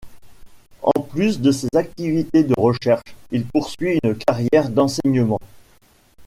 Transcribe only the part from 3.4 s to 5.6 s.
poursuit une carrière d'enseignement.